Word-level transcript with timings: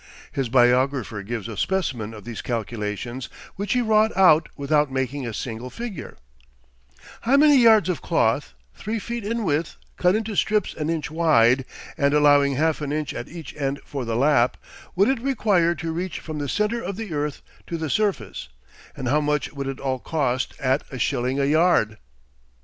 His 0.31 0.49
biographer 0.49 1.21
gives 1.21 1.47
a 1.47 1.55
specimen 1.55 2.11
of 2.11 2.23
these 2.23 2.41
calculations 2.41 3.29
which 3.55 3.73
he 3.73 3.83
wrought 3.83 4.11
out 4.17 4.49
without 4.57 4.91
making 4.91 5.27
a 5.27 5.31
single 5.35 5.69
figure: 5.69 6.17
"How 7.21 7.37
many 7.37 7.55
yards 7.57 7.87
of 7.87 8.01
cloth, 8.01 8.55
three 8.73 8.97
feet 8.97 9.23
in 9.23 9.43
width, 9.43 9.75
cut 9.97 10.15
into 10.15 10.35
strips 10.35 10.73
an 10.73 10.89
inch 10.89 11.11
wide, 11.11 11.65
and 11.99 12.15
allowing 12.15 12.55
half 12.55 12.81
an 12.81 12.91
inch 12.91 13.13
at 13.13 13.27
each 13.29 13.55
end 13.55 13.79
for 13.85 14.03
the 14.03 14.15
lap, 14.15 14.57
would 14.95 15.07
it 15.07 15.19
require 15.21 15.75
to 15.75 15.91
reach 15.91 16.19
from 16.19 16.39
the 16.39 16.49
centre 16.49 16.81
of 16.81 16.95
the 16.95 17.13
earth 17.13 17.43
to 17.67 17.77
the 17.77 17.91
surface, 17.91 18.49
and 18.97 19.07
how 19.07 19.21
much 19.21 19.53
would 19.53 19.67
it 19.67 19.79
all 19.79 19.99
cost 19.99 20.55
at 20.59 20.83
a 20.91 20.97
shilling 20.97 21.39
a 21.39 21.45
yard?" 21.45 21.99